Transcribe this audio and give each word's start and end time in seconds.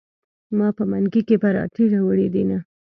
ما 0.57 0.67
په 0.77 0.83
منګي 0.91 1.21
کې 1.27 1.35
پراټې 1.41 1.85
راوړي 1.93 2.27
دینه. 2.33 2.57